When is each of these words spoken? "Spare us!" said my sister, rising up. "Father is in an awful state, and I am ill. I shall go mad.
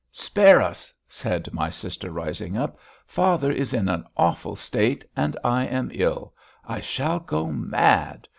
"Spare 0.11 0.63
us!" 0.63 0.91
said 1.07 1.53
my 1.53 1.69
sister, 1.69 2.09
rising 2.09 2.57
up. 2.57 2.79
"Father 3.05 3.51
is 3.51 3.71
in 3.71 3.87
an 3.87 4.03
awful 4.17 4.55
state, 4.55 5.05
and 5.15 5.37
I 5.43 5.67
am 5.67 5.91
ill. 5.93 6.33
I 6.67 6.79
shall 6.81 7.19
go 7.19 7.51
mad. 7.51 8.27